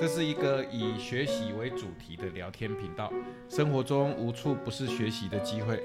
[0.00, 3.12] 这是一个以学习为主题的聊天频道。
[3.48, 5.82] 生活中无处不是学习的机会，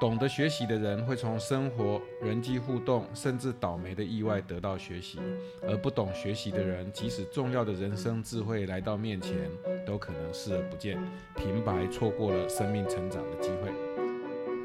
[0.00, 5.20] 懂得学习的人会从生活、人际互动，甚至倒霉的意外得到学习；
[5.62, 9.48] 而不懂学习的人，即使重要的人生智慧来到面前，
[9.86, 11.00] 都可能视而不见，
[11.36, 13.70] 平白错过了生命成长的机会。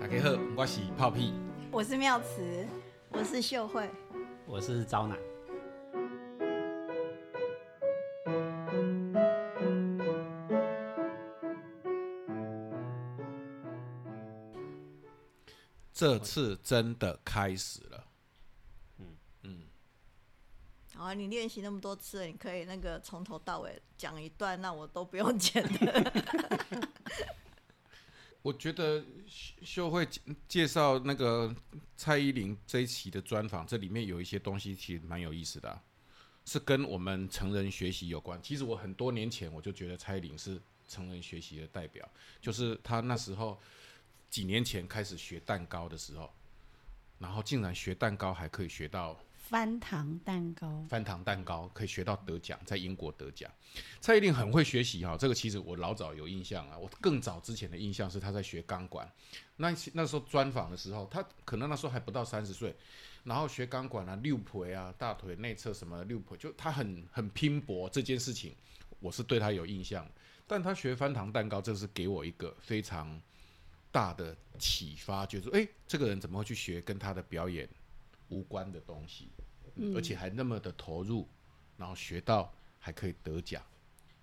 [0.02, 1.34] 大家好，我是泡屁。
[1.72, 2.66] 我是妙慈，
[3.12, 3.88] 我是秀慧，
[4.48, 5.16] 我是招奶。
[15.98, 18.06] 这次真的开始了。
[19.00, 19.62] 嗯嗯
[20.94, 26.88] 好啊，你练习那么多次了，你可以那个从头到尾讲一段，那我都不用剪的。
[28.44, 31.52] 我觉得秀秀慧介介绍那个
[31.96, 35.84] 蔡依林这一期的专访，这里面有一些东西其实蛮有意思的啊、
[36.46, 38.40] 是跟我们成人学习有关。
[38.44, 42.08] 其实我很多年前我就觉得蔡依林是成人学习的代表，
[42.40, 43.60] 就是她那时候
[44.30, 46.32] 几年前开始学蛋糕的时候，
[47.20, 53.50] 然后竟然学蛋糕还可以学到翻糖蛋糕，翻糖蛋糕可以学到得奖，在英国得奖。
[54.02, 56.78] 蔡依林很会学习哈，这个其实我老早有印象啊。
[56.78, 59.10] 我更早之前的印象是她在学钢管，
[59.56, 62.76] 那那时候专访的时候，她可能那时候还不到三十岁，
[63.24, 68.54] 然后学钢管啊、六腿啊、大腿内侧什么的六腿，就她很很拼搏这件事情，
[69.00, 70.06] 我是对她有印象。
[70.50, 73.22] 但他学翻糖蛋糕，这是给我一个非常
[73.92, 77.68] 大的启发，就是诶，这个人怎么会去学跟他的表演
[78.30, 79.30] 无关的东西？
[79.76, 81.28] 嗯，而且还那么的投入，
[81.78, 83.64] 然后学到还可以得奖，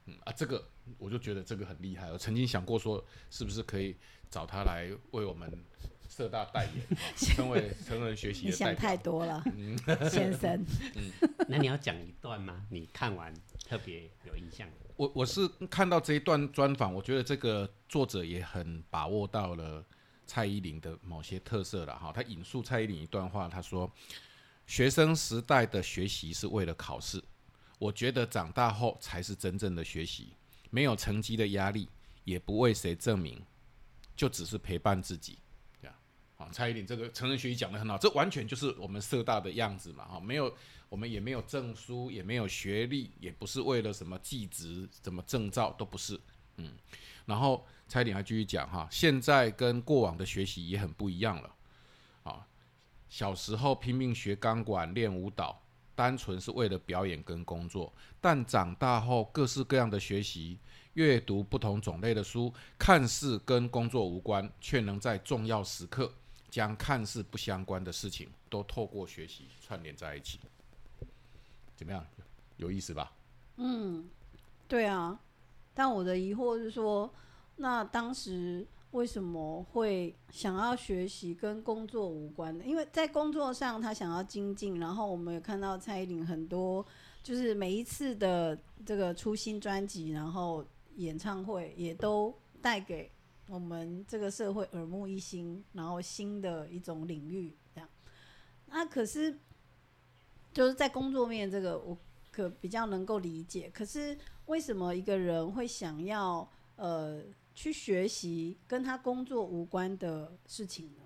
[0.07, 0.67] 嗯啊，这个
[0.99, 2.11] 我就觉得这个很厉害。
[2.11, 3.97] 我曾经想过说，是不是可以
[4.31, 5.49] 找他来为我们
[6.15, 8.53] 社大代言， 啊成为成人学习你。
[8.53, 9.43] 想太多了，
[10.09, 10.65] 先生。
[10.95, 11.11] 嗯
[11.49, 12.65] 那你要讲一段吗？
[12.71, 13.35] 你看完
[13.65, 14.69] 特别有印象？
[14.97, 19.85] 我我是看到这一段专访，我觉得这个作者也很把握到了
[20.25, 22.13] 蔡依林的某些特色了哈。
[22.15, 23.91] 他引述蔡依林一段话，他说
[24.69, 27.21] ：“学生时代的学习是为了考试，
[27.81, 30.35] 我觉得长大后才是真正的学习，
[30.71, 31.89] 没有成绩的压力，
[32.23, 33.43] 也不为谁证明，
[34.15, 35.39] 就只是陪伴自己。”
[36.45, 40.55] 这样，好，蔡依林这个成人学习讲得很好，这完全就是我们社大的样子嘛哈，没有。
[40.91, 46.21] 我们也没有证书，也没有学历，也不是为了什么技职、什么证照，都不是。
[46.59, 46.73] 嗯，
[47.27, 51.53] 然后蔡依林还继续讲哈，现在跟过往的学习也很不一样了。
[52.23, 52.47] 啊，
[53.09, 55.61] 小时候拼命学钢管、练舞蹈，
[55.97, 60.61] 单纯是为了表演跟工作，但长大后各式各样的学习，
[60.93, 66.15] 阅读不同种类的书，看似跟工作无关，却能在重要时刻
[66.55, 70.39] 将看似不相关的事情都透过学习串联在一起。
[71.75, 72.07] 怎么样？
[72.59, 73.13] 有意思吧？
[73.57, 74.09] 嗯
[74.69, 75.19] 对啊。
[75.75, 77.13] 但我的疑惑是说，
[77.57, 82.65] 那当时为什么会想要学习跟工作无关的？
[82.65, 86.87] 因为在工作上他想要精进，然后我们有看到蔡依林很多，
[87.25, 92.33] 就是每一次的这个出新专辑，然后演唱会也都
[92.63, 93.11] 带给
[93.47, 97.89] 我们这个社会耳目一新，然后新的一种领域这样。
[98.67, 99.39] 那可是
[100.53, 101.97] 就是在工作面这个，我
[102.31, 103.71] 可比较能够理解。
[103.73, 104.17] 可是
[104.47, 107.23] 为什么一个人会想要呃
[107.55, 111.03] 去学习跟他工作无关的事情呢？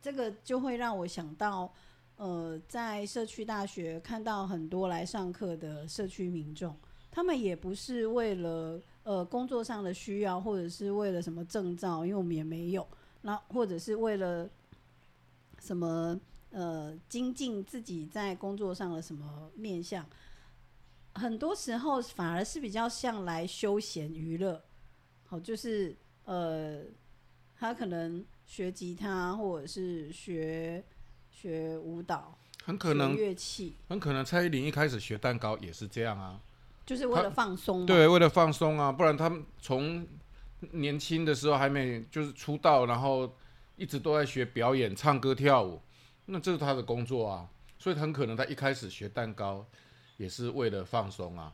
[0.00, 1.72] 这个就会让我想到，
[2.16, 6.76] 呃，在社区大学看到很多来上课的社区民众，
[7.10, 12.86] 他们也不是为了呃工作上的需要，或者是为了什么证照，因为我们也没有，
[13.22, 14.48] 那或者是为了
[15.60, 16.20] 什么
[16.50, 20.04] 呃精进自己在工作上的什么面向，
[21.14, 24.62] 很多时候反而是比较像来休闲娱乐，
[25.26, 26.82] 好，就是呃，
[27.58, 30.82] 他可能学吉他或者是学
[31.30, 36.40] 学舞蹈，很可能乐器，很可能蔡依林一开始学蛋糕也是这样啊，
[36.84, 37.86] 就是为了放松。
[37.86, 40.06] 对，为了放松啊，不然他们从
[40.72, 43.36] 年轻的时候还没就是出道，然后
[43.76, 45.80] 一直都在学表演、唱歌、跳舞，
[46.26, 47.48] 那这是他的工作啊，
[47.78, 49.66] 所以很可能他一开始学蛋糕
[50.16, 51.52] 也是为了放松啊。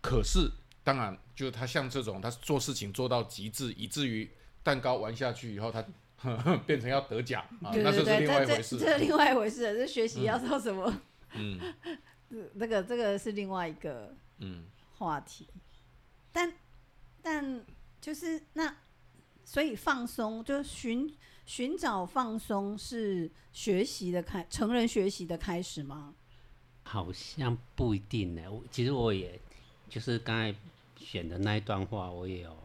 [0.00, 0.50] 可是
[0.82, 4.28] 当然，就是他像这种，他做事情做到极致，以至于
[4.62, 5.84] 蛋糕玩下去以后，他
[6.66, 8.78] 变成要得奖啊，那这是对对对，这另外一回事。
[8.78, 11.00] 这这是另外一回事，这学习要到什么？
[11.34, 11.58] 嗯
[12.58, 14.64] 这个这个是另外一个嗯，
[14.98, 15.46] 话题，
[16.32, 16.52] 但
[17.22, 17.64] 但
[18.00, 18.76] 就是那，
[19.44, 21.16] 所以放松就寻
[21.46, 26.14] 寻找放松是学习的开成人学习的开始吗？
[26.82, 28.50] 好像不一定呢。
[28.50, 29.40] 我其实我也
[29.88, 30.52] 就是刚才
[30.96, 32.56] 选的那一段话，我也有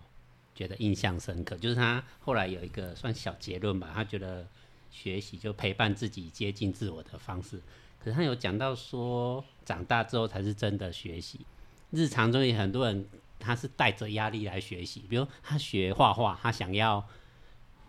[0.56, 1.56] 觉得印象深刻。
[1.58, 4.48] 就是他后来有一个算小结论吧，他觉得
[4.90, 7.62] 学习就陪伴自己接近自我的方式。
[8.00, 11.46] 可是他有讲到说，长大之后才是真的学习。
[11.92, 13.08] 日常中也很多人
[13.40, 17.08] 他是带着压力来学习，比如他学画画，他想要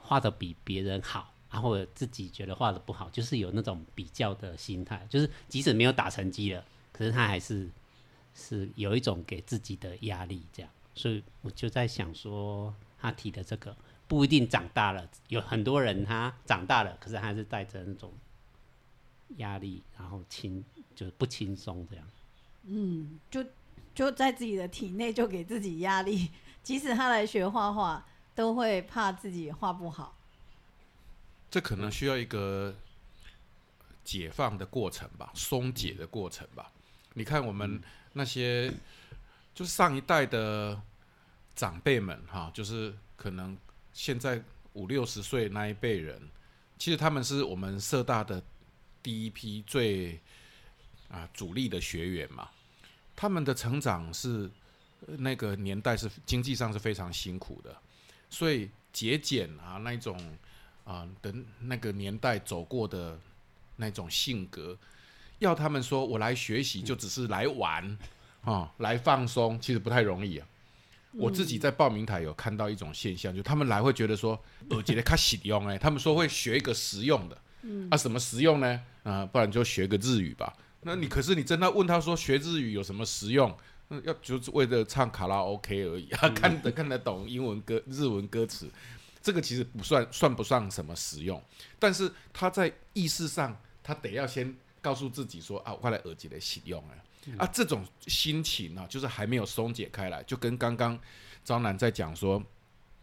[0.00, 1.32] 画的比别人好。
[1.50, 6.62] 啊，后自己觉得画的不好，就是有那种比较的心态，就是即使没有打成绩了，
[6.92, 7.66] 可是他还是
[8.34, 10.70] 是有一种给自己的压力，这样。
[10.94, 13.74] 所以我就在想说，他提的这个
[14.06, 18.12] 不一定长大了，有很多人他长大了，可是还是带着那种
[19.38, 20.62] 压力，然后轻
[20.94, 22.06] 就是不轻松这样。
[22.64, 23.42] 嗯，就
[23.98, 26.30] 就在自己的体内就给自己压力，
[26.62, 30.16] 即使他来学画画，都会怕自己画不好。
[31.50, 32.72] 这可能需要一个
[34.04, 36.70] 解放的过程吧，松解的过程吧。
[37.14, 38.72] 你看我们那些
[39.52, 40.80] 就是上一代的
[41.56, 43.58] 长辈们哈，就是可能
[43.92, 44.40] 现在
[44.74, 46.22] 五六十岁那一辈人，
[46.78, 48.40] 其实他们是我们社大的
[49.02, 50.20] 第一批最
[51.08, 52.48] 啊主力的学员嘛。
[53.18, 54.48] 他们的成长是
[55.18, 57.76] 那个年代是经济上是非常辛苦的，
[58.30, 60.16] 所以节俭啊那种。
[60.88, 61.30] 啊，的
[61.60, 63.20] 那个年代走过的
[63.76, 64.74] 那种性格，
[65.38, 67.98] 要他们说我来学习就只是来玩
[68.40, 70.48] 啊，来放松，其实不太容易啊。
[71.12, 77.38] 我自己在报名台有看到一种现象，就他们来会觉得说我觉得卡实用哎，他们说会学一个实用的，
[77.90, 78.80] 啊什么实用呢？
[79.02, 80.56] 啊，不然就学个日语吧。
[80.82, 83.56] 那你可是你真的问他说学日语有什么实用？
[84.04, 88.70] 要就是为了唱卡拉 OK 而已啊， 看得看得懂英文歌、日文歌词。
[89.20, 91.42] 这个其实不算算不上什么实用，
[91.78, 100.98] 但是他在意识上，他得要先告诉自己说啊，我来耳机来使用哎，啊，这种心情呢，就是还没有松解开来，就跟刚刚
[101.44, 102.42] 张楠在讲说，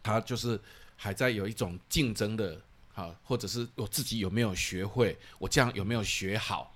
[0.01, 0.60] 他就是
[0.95, 2.62] 还在有一种竞争的，
[2.94, 6.75] 啊，或者是我自己有没有学会，我这样有没有学好？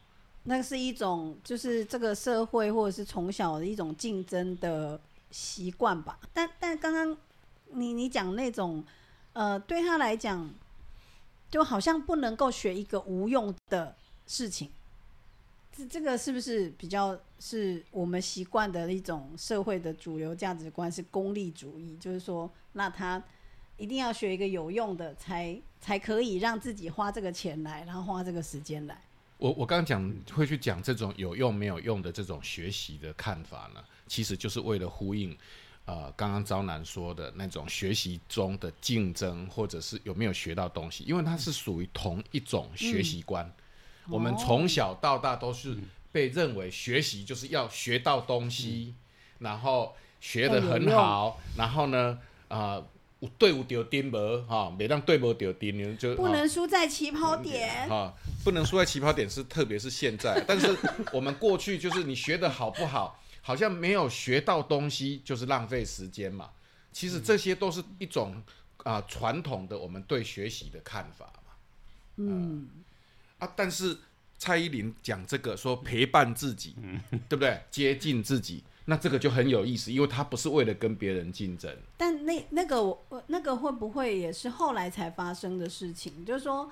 [0.49, 4.99] 那是一种就是这个社会或者是从小的一种竞争的
[5.31, 6.19] 习惯吧。
[6.33, 7.15] 但但刚刚
[7.71, 8.83] 你你讲那种。
[9.31, 10.49] 呃，对他来讲，
[11.51, 14.69] 就好像不能够学一个无用的事情。
[15.71, 20.91] 这这个是不是比较是我们习惯的一种社会的主流价值观？
[20.91, 23.23] 是功利主义，就是说，那他
[23.77, 28.99] 一定要学一个有用的，才才可以让自己花这个钱来，然后花这个时间来。
[29.39, 35.35] 我我刚刚讲会去讲这种有用没有用的这种学习的看法呢，其实就是为了呼应。
[35.85, 43.51] 呃，刚刚招南说的那种学习中的竞争，或者是有没有学到东西，因为它是属于同一种学习观。
[44.07, 45.75] 我们从小到大都是
[46.11, 48.93] 被认为学习就是要学到东西，
[49.39, 52.19] 然后学得很好，然后呢，
[53.21, 58.13] 啊，队伍丢丁博哈，每当队伍丢丁，就不能输在起跑点哈，
[58.43, 60.75] 不能输在起跑点是特别是现在，但是
[61.11, 63.21] 我们过去就是你学的好不好？
[63.41, 66.49] 好像没有学到东西就是浪费时间嘛。
[66.91, 68.41] 其实这些都是一种
[68.83, 71.53] 啊传统的我们对学习的看法嘛。
[72.17, 72.67] 嗯
[73.39, 73.97] 啊，但是
[74.37, 76.75] 蔡依林讲这个说陪伴自己，
[77.29, 77.59] 对不对？
[77.71, 81.73] 接近自己，那这个就很有意思，因为他不是为了跟别人竞争。
[81.95, 86.25] 但那那个我那个会不会也是后来才发生的事情？
[86.25, 86.69] 就是说。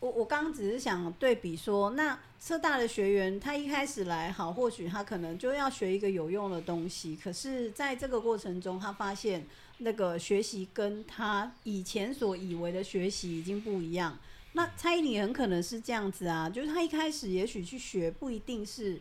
[0.00, 14.16] 我我刚刚只是想对比说，那浙大的学员他一开始来好，或许他可能就要学一个有用的东西，可是在这个过程中，他发现那个学习跟他以前所以为的学习已经不一样。
[14.54, 18.98] 那蔡依林很可能是这样子啊，就是他一开始也许去学不一定是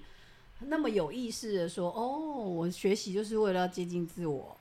[0.60, 4.56] 那么有意识的说，哦，我学习就是为了要接近自我。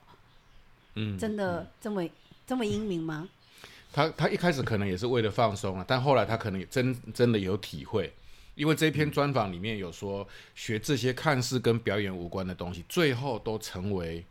[0.95, 2.07] 嗯，真的这么
[2.47, 3.29] 这么英明吗？
[3.91, 8.13] 他他一开始可能也是为了放松啊，但后来他可能也真真的有体会，
[8.55, 14.23] 因为这篇专访里面有说，学这些看似跟表演无关的东西，最后都成为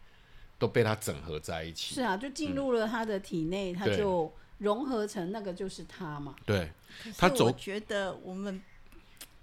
[0.59, 1.95] 都被他整合在一起。
[1.95, 6.37] 是啊，就进入了他的体内，他就融合成那个就是他嘛。
[6.47, 6.71] 对，
[7.17, 8.63] 他总觉得我们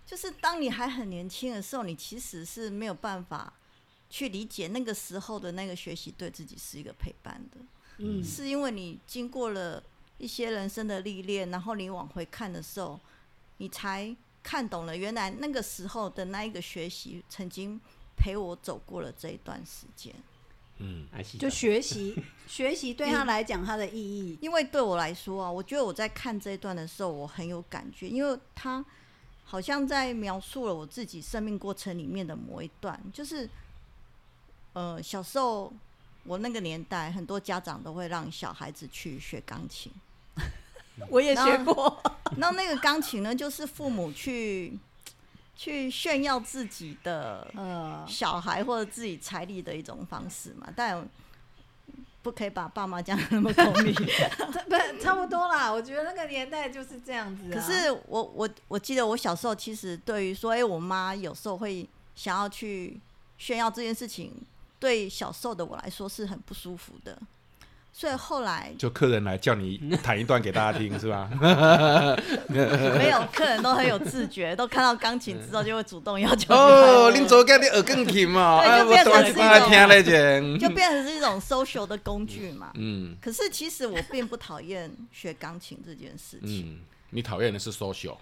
[0.06, 3.54] 就是当你还很年轻的时候，你其实是没有办法
[4.10, 7.58] 去理解那个时候的那个学习对自己是一个陪伴的。
[7.98, 9.84] 嗯，是因为你经过了。
[10.18, 12.98] 一些人生的历练，然后你往回看的时候，
[13.58, 17.78] 你才看懂了，原来那个时候的那一个学习，曾经
[18.16, 20.16] 陪我走过了这一段时间。
[20.78, 21.06] 嗯，
[21.38, 22.16] 就学习，
[22.48, 28.84] 学习对他来讲，它的意义，因为对我来说啊，我觉得我在看这一段的时候，我很有感觉，因为他
[29.46, 33.50] 好像在描述了我自己生命过程里面的某一段，就是
[34.74, 35.72] 呃，小时候
[36.24, 39.92] 我那个年代，很多家长都会让小孩子去学钢琴。
[41.10, 42.02] 我也学过。
[42.38, 44.78] 那那个钢琴呢，就是父母去
[45.56, 51.08] 去炫耀自己的呃，小孩或者自己财力的一种方式嘛，但
[52.26, 53.94] 不可以把爸妈讲的那么功利。
[54.52, 55.72] 这不差不多啦。
[55.72, 57.54] 我觉得那个年代就是这样子、啊。
[57.54, 63.00] 可是我我我记得我小时候其实对于说，哎、我妈有时候会想要去
[63.38, 64.34] 炫耀这件事情，
[64.80, 67.16] 对小时候的我来说是很不舒服的。
[67.98, 71.30] 所以后来就客人来叫你 弹一段给大家听，是吧？
[72.50, 78.62] 没有客人都很有自觉，都看到钢琴之后就会主动要求哦，你恁昨天你耳更琴嘛？
[78.62, 79.34] 对就变成是
[80.60, 80.76] 就这。
[80.76, 82.72] 变成是一种 social 的工具嘛。
[82.74, 86.80] 嗯可是其实我并不讨厌学钢琴这件事情，嗯，
[87.12, 88.18] 你讨厌的是 social，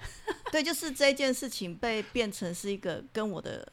[0.51, 3.68] 对，就是这件事情被变成是一个跟我的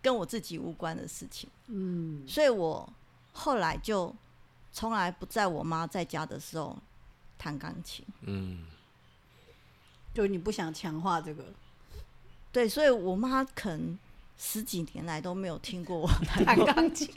[0.00, 2.90] 跟我自己无关的事情，嗯，所以我
[3.32, 4.14] 后来就
[4.72, 6.76] 从来不在我妈在家的时候
[7.38, 8.04] 弹钢琴。
[8.22, 8.64] 嗯，
[10.14, 11.44] 就你不想强化这个
[12.50, 13.98] 对，所以我妈可能
[14.38, 16.56] 十几年来都没有听过我弹。
[16.66, 17.08] 钢琴。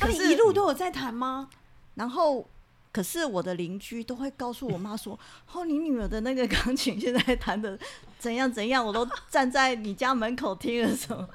[0.00, 1.50] 那 可是你一路都有在弹吗？
[1.94, 2.48] 然后，
[2.92, 5.18] 可是我的邻居都会告诉我妈说
[5.52, 7.78] ：“哦，你女儿的那个钢琴现在弹的
[8.18, 11.28] 怎样怎样，我都站在你家门口听了什么。”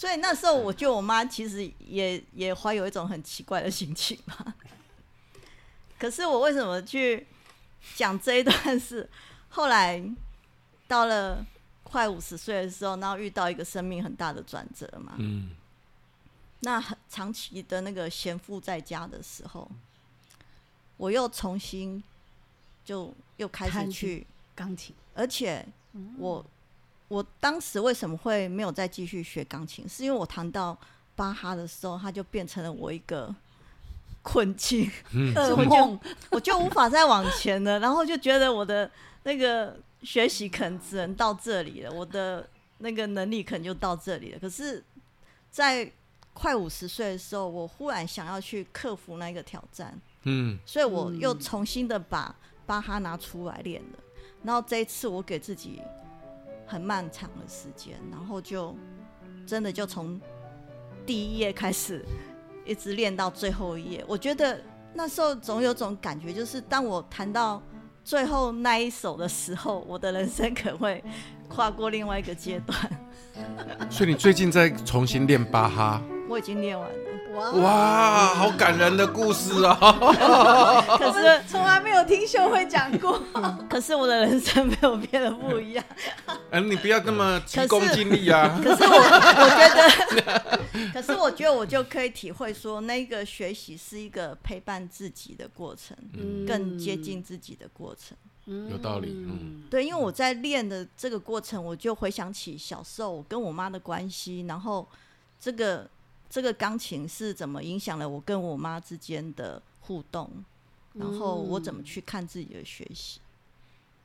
[0.00, 4.54] 所以那时候，我觉得我妈其实也也怀有一种很奇怪的心情嘛。
[6.00, 7.26] 可是我为什么去
[7.96, 9.06] 讲这一段是
[9.50, 10.02] 后来
[10.88, 11.44] 到了
[11.82, 15.16] 快五十岁的时候，然后遇到一个生命很大的转折嘛？
[15.18, 15.50] 嗯，
[16.60, 19.70] 那很长期的那个闲赋在家的时候，
[20.96, 22.02] 我又重新
[22.86, 24.96] 就又开始去，钢琴。
[25.12, 25.62] 而且
[26.16, 26.42] 我
[27.10, 30.78] 我当时为什么会没有再继续学钢琴，是因为我弹到
[31.16, 33.34] 巴哈的时候，它就变成了我一个
[34.22, 34.88] 困境，
[35.34, 36.00] 噩我就梦，
[36.30, 38.88] 我就无法再往前了，然后就觉得我的
[39.24, 42.48] 那个学习可能只能到这里了，我的
[42.78, 44.38] 那个能力可能就到这里了。
[44.38, 44.82] 可是，
[45.50, 45.90] 在
[46.32, 52.32] 快五十岁的时候，我忽然想要去克服那个挑战，嗯，所以我又重新的把
[52.66, 53.98] 巴哈拿出来练了。
[54.44, 55.82] 然后这一次，我给自己
[56.70, 58.76] 很漫长的时间，然后就
[59.44, 60.20] 真的就从
[61.04, 62.04] 第一页开始，
[62.64, 64.04] 一直练到最后一页。
[64.06, 64.62] 我觉得
[64.94, 67.60] 那时候总有种感觉，就是当我弹到
[68.04, 71.02] 最后那一首的时候，我的人生可能会
[71.48, 72.78] 跨过另外一个阶段。
[73.90, 77.50] 所以你最近在重新练巴哈，我已经练完了，哇！
[77.52, 79.76] 哇，好感人的故事啊！
[80.98, 83.22] 可是从来没有听秀慧讲过。
[83.68, 85.84] 可是我的人生没有变得不一样。
[86.50, 88.58] 嗯， 你不要那么急功近利啊！
[88.62, 89.74] 可是我我觉
[90.22, 95.96] 得，可是我觉得我就可以体会说，那个学习是一个陪伴自己的过程，
[96.46, 98.16] 更接近自己的过程。
[98.68, 104.88] 有道理，嗯，对，因为我在练的这个过程，我就回想起小时候我跟我妈的关系，然后
[105.38, 105.88] 这个
[106.30, 110.30] 这个钢琴是怎么影响了我跟我妈之间的互动，
[110.94, 113.20] 然后我怎么去看自己的学习。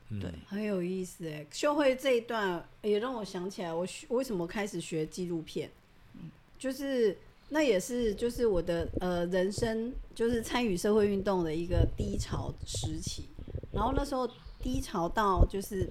[0.09, 0.19] 嗯。
[0.19, 5.69] 对，很有意思哎，秀慧这一段也让我想起来，我学为什么开始学纪录片，
[6.15, 6.31] 嗯。
[6.57, 7.15] 就是
[7.49, 13.25] 那也是就是我的呃人生就是参与社会运动的一个低潮时期，
[13.71, 14.27] 然后那时候
[14.59, 15.87] 低潮到就是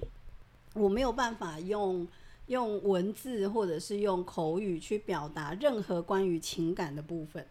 [0.73, 2.05] 我没有办法用
[2.47, 7.45] 用文字或者是用口语去表达任何关于情感的部分，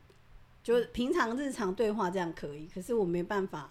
[0.63, 3.71] 就是平常日常对话这样可以，可是我没办法。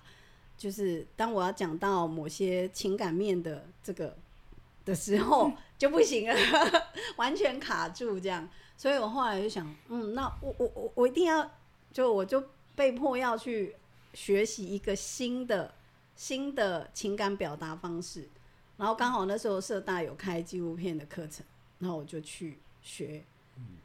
[0.56, 4.16] 就是当我要讲到某些情感面的这个
[4.86, 6.36] 的时候 就不行了，
[7.18, 8.48] 完全卡住这样。
[8.78, 11.52] 所以我后来就想，嗯，那我我我我一定要，
[11.92, 12.44] 就我就
[12.76, 13.76] 被迫要去
[14.14, 15.74] 学习一个新的
[16.16, 18.30] 新的情感表达方式。
[18.84, 21.46] 然后刚好那时候社大有开纪录片的课程，
[21.80, 23.24] 然后我就去学，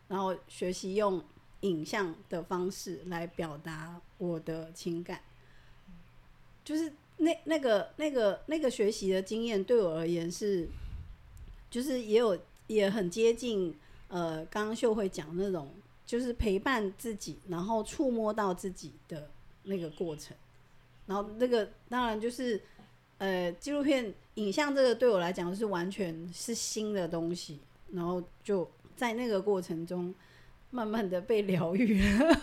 [0.09, 1.23] 然后学习用
[1.61, 5.21] 影像的方式来表达我的情感。
[6.65, 10.69] 就是那那个那个那个学习的经验对我而言是，
[11.71, 12.37] 就是也有
[12.67, 13.73] 也很接近
[14.09, 15.73] 呃，刚刚秀慧讲那种，
[16.05, 19.31] 就是陪伴自己，然后触摸到自己的
[19.63, 20.37] 那个过程。
[21.07, 22.61] 然后那个当然就是
[23.19, 27.59] 呃，纪录片影像这个对我来讲是完全是新的东西，
[27.93, 30.15] 然后就在那个过程中
[30.71, 32.41] 慢慢的被疗愈了。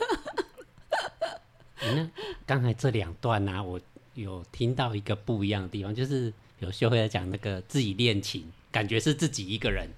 [1.95, 2.09] 那
[2.45, 3.79] 刚才这两段呢、我
[4.15, 9.89] 有听到一个不一样的地方，就是有秀慧在讲那个自己练琴，感觉是自己一个人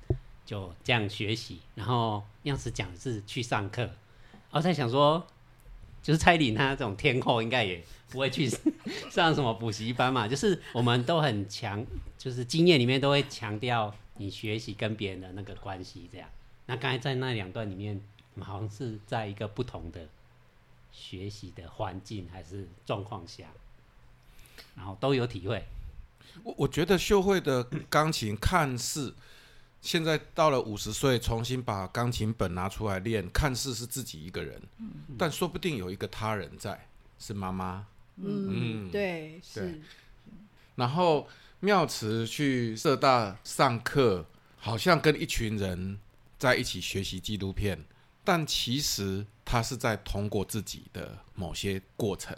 [0.46, 3.90] 就这样学习，然后样子讲是去上课，
[4.52, 5.26] 我在想说，
[6.08, 8.50] 就是蔡琳她这种天后应该也不会去
[9.12, 11.86] 上什么补习班嘛，就是我们都很强，
[12.18, 16.30] 就是经验里面都会强调你学习跟别人的那个关系这样。
[16.68, 18.00] 那刚才在那两段里面，
[18.40, 20.08] 好像是在一个不同的
[20.94, 23.44] 学习的环境还是状况下，
[24.78, 25.62] 然后都有体会。
[26.44, 29.14] 我我觉得秀慧的钢琴看似
[29.82, 34.62] 现在到了五十岁，重新把钢琴本拿出来练，看似是自己一个人，
[35.18, 36.88] 但说不定有一个他人在，
[37.20, 37.88] 是妈妈。
[38.18, 39.80] 嗯，对，是。
[40.76, 41.28] 然后
[41.60, 44.26] 妙慈去社大上课，
[44.58, 46.00] 好像跟一群人
[46.38, 47.86] 在一起学习纪录片，
[48.24, 52.36] 但其实他是在通过自己的某些过程。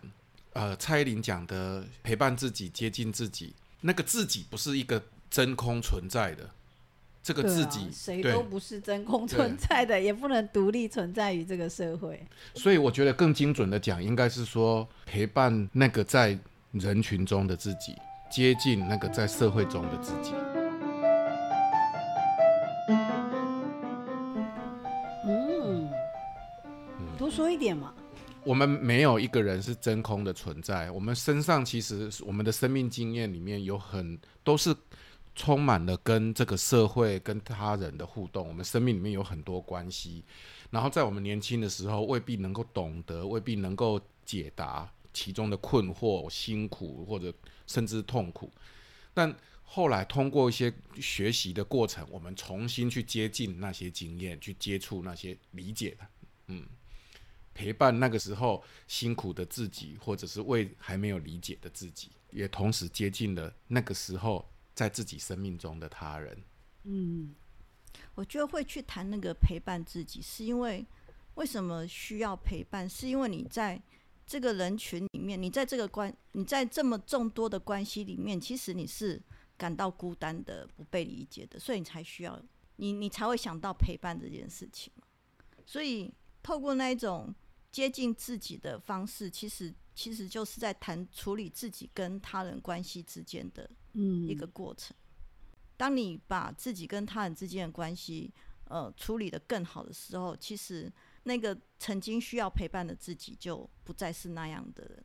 [0.54, 6.50] 呃，蔡依林讲的陪伴自己、接近自己，那个自己不是一个真空存在的，
[7.30, 12.20] 这个自己谁都不是真空存在的，也不能独立存在于这个社会。
[12.56, 16.36] 所以我觉得更精准的讲，应该是说陪伴那个在
[16.72, 17.96] 人群中的自己，
[18.32, 20.34] 接近那个在社会中的自己。
[25.28, 25.88] 嗯，
[27.16, 27.94] 多说一点嘛。
[28.44, 34.76] 我们没有一个人是真空的存在，我们身上其实我们的生命经验里面有很都是
[35.36, 38.48] 充满了跟这个社会、跟他人的互动。
[38.48, 40.24] 我们生命里面有很多关系，
[40.70, 47.34] 然后在我们年轻的时候未必能够懂得，未必能够解答其中的困惑、辛苦或者
[47.68, 48.52] 甚至痛苦。
[49.14, 56.08] 但后来通过一些学习的过程，我们重新去接近那些经验，去接触那些理解的，
[56.48, 56.66] 嗯。
[57.52, 66.42] 陪伴那个时候辛苦的自己，或者是为还没有理解的自己，也同时接近了那个时候在自己生命中的他人。
[66.84, 67.36] 嗯，
[68.16, 70.86] 我觉得会去谈那个陪伴自己，是因为
[71.36, 72.88] 为什么需要陪伴？
[72.90, 73.82] 是因为你在
[74.26, 79.22] 这个人群里面，你在这个关，你在这么众多的关系里面，其实你是
[79.58, 82.42] 感到孤单的、不被理解的，所以你才需要
[82.78, 84.94] 你，你才会想到陪伴这件事情。
[85.66, 87.36] 所以透过那一种。
[87.72, 94.96] 接近自己的方式，其实其实就是在谈处理自己跟他人关系之间的一个过程。
[95.78, 98.34] 当你把自己跟他人之间的关系，
[98.66, 100.92] 呃，处理的更好的时候，其实
[101.24, 105.04] 那个曾经需要陪伴的自己，就不再是那样的人。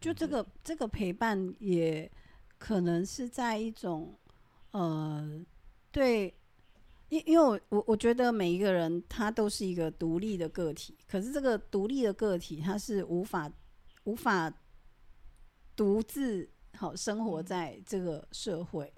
[0.00, 2.10] 就这个这个陪伴，也
[2.58, 4.18] 可能是在一种，
[4.70, 5.44] 呃，
[5.90, 6.34] 对。
[7.08, 13.48] 因因为我我我觉得每一个人他都是一个独立的个体，可是这个独立的个体他是无法
[14.02, 14.52] 无法
[15.76, 18.92] 独自好生活在这个社会，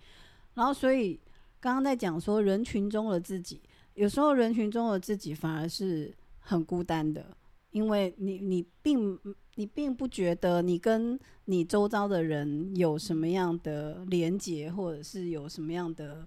[0.54, 1.20] 然后所以
[1.60, 3.62] 刚刚在讲说人群中的自己，
[3.94, 7.36] 有时候人群中的自己反而是很孤单的，
[7.70, 9.18] 因为你你并
[9.54, 16.26] 你并不觉得你跟你周遭的人有什么样的连结，或者是有什么样的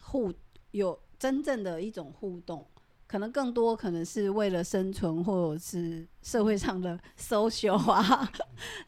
[0.00, 0.32] 互。
[0.72, 2.64] 有真正的一种互动，
[3.08, 8.30] 可能更多可能是为了生存，或者是社会上的 social 啊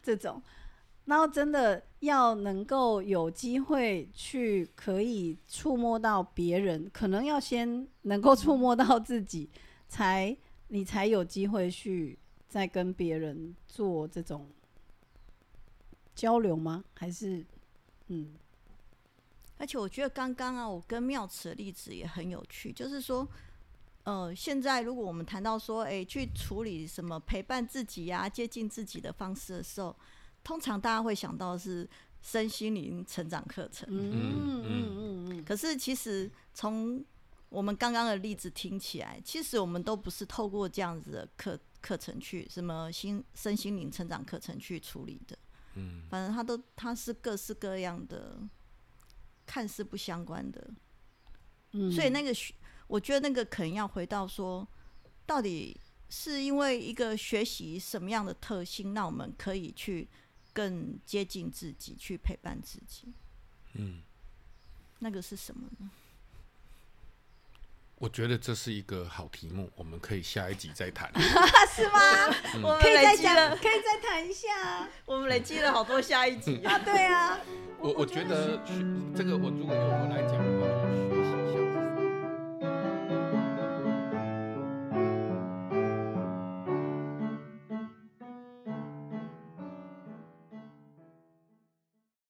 [0.01, 0.41] 这种。
[1.05, 9.49] 然后真的要能够有机会去可以触摸到别人，可能要先能够触摸到自己，
[9.87, 10.35] 才
[10.69, 14.49] 你才有机会去再跟别人做这种
[16.15, 16.83] 交流吗？
[16.93, 17.45] 还是
[18.07, 18.33] 嗯？
[19.57, 23.25] 而且我觉得刚刚啊，我跟妙慈的例子也很有趣，就是说，
[24.03, 29.95] 呃，现在如果我们谈到说，哎，去处理什么陪伴自己呀、接近自己的方式的时候，
[30.43, 31.89] 通常大家会想到是
[32.21, 33.87] 身心灵成长课程。
[33.91, 35.43] 嗯嗯嗯嗯。
[35.45, 37.03] 可是其实从
[37.49, 45.37] 我们刚刚的例子听起来，其实我们都不是透过这样子的课课程去什么心身心灵成长课程去处理的。
[45.75, 46.03] 嗯。
[46.09, 48.37] 反正它都它是各式各样的。
[49.45, 50.71] 看似不相关的，
[51.73, 52.53] 嗯，所以那个学，
[52.87, 54.65] 我觉得那个可能要回到说，
[55.25, 55.77] 到底
[56.07, 60.09] 是因为一个学习什么样的特性，让我们可以去
[60.53, 63.11] 更接近自己，去陪伴自己，
[63.73, 64.01] 嗯，
[64.99, 65.89] 那个是什么呢？
[67.95, 71.09] 我觉得这是一个好题目，我们可以下一集再谈，
[71.73, 71.99] 是吗？
[72.55, 77.39] 我们可以再讲，可以再谈一下， 我们累积了好多下一集啊， 对啊。
[77.79, 78.73] 我我觉得学
[79.15, 81.12] 这个，我如果由我来讲的话，就是。